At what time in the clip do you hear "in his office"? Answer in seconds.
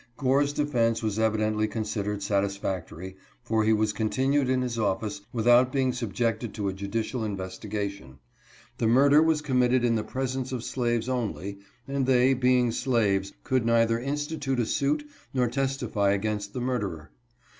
4.49-5.21